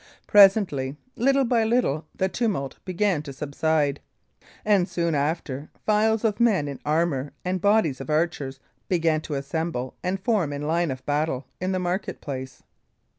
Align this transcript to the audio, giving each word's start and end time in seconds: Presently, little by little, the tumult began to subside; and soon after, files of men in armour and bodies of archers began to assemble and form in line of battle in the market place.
Presently, 0.25 0.97
little 1.15 1.45
by 1.45 1.63
little, 1.63 2.07
the 2.15 2.27
tumult 2.27 2.79
began 2.85 3.21
to 3.21 3.31
subside; 3.31 3.99
and 4.65 4.89
soon 4.89 5.13
after, 5.13 5.69
files 5.85 6.23
of 6.25 6.39
men 6.39 6.67
in 6.67 6.79
armour 6.83 7.33
and 7.45 7.61
bodies 7.61 8.01
of 8.01 8.09
archers 8.09 8.59
began 8.89 9.21
to 9.21 9.35
assemble 9.35 9.95
and 10.01 10.19
form 10.19 10.53
in 10.53 10.63
line 10.63 10.89
of 10.89 11.05
battle 11.05 11.45
in 11.59 11.71
the 11.71 11.77
market 11.77 12.19
place. 12.19 12.63